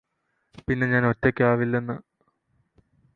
[0.67, 1.97] പിന്നെ ഞാന് ഒറ്റയ്ക്കാവില്ലെന്ന്